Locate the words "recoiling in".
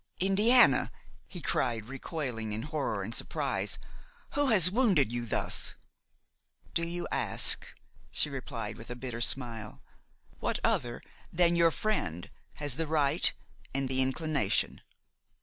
1.85-2.63